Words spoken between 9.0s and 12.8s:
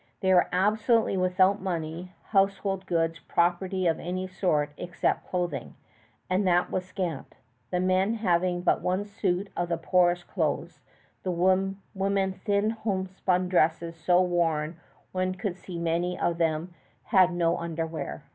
suit of the poorest clothes, the women thin